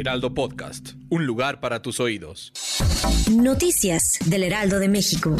[0.00, 2.54] Heraldo Podcast, un lugar para tus oídos.
[3.30, 5.36] Noticias del Heraldo de México.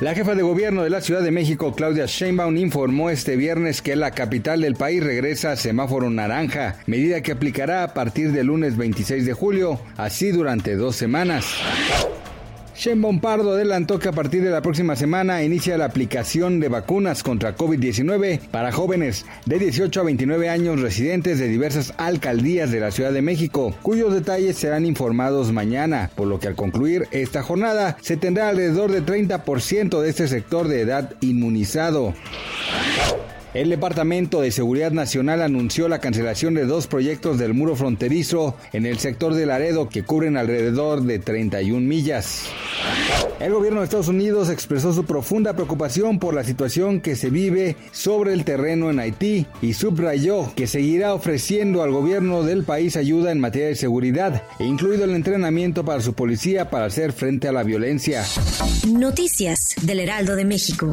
[0.00, 3.96] La jefa de gobierno de la Ciudad de México, Claudia Sheinbaum, informó este viernes que
[3.96, 8.78] la capital del país regresa a semáforo naranja, medida que aplicará a partir del lunes
[8.78, 11.44] 26 de julio, así durante dos semanas.
[12.74, 17.22] Sheinbaum Pardo adelantó que a partir de la próxima semana inicia la aplicación de vacunas
[17.22, 22.90] contra COVID-19 para jóvenes de 18 a 29 años residentes de diversas alcaldías de la
[22.90, 27.96] Ciudad de México, cuyos detalles serán informados mañana, por lo que al concluir esta jornada
[28.00, 32.14] se tendrá alrededor de 30% de este sector de edad inmunizado.
[33.54, 38.86] El Departamento de Seguridad Nacional anunció la cancelación de dos proyectos del muro fronterizo en
[38.86, 42.44] el sector de Laredo que cubren alrededor de 31 millas.
[43.40, 47.76] El gobierno de Estados Unidos expresó su profunda preocupación por la situación que se vive
[47.90, 53.32] sobre el terreno en Haití y subrayó que seguirá ofreciendo al gobierno del país ayuda
[53.32, 57.64] en materia de seguridad, incluido el entrenamiento para su policía para hacer frente a la
[57.64, 58.24] violencia.
[58.88, 60.92] Noticias del Heraldo de México.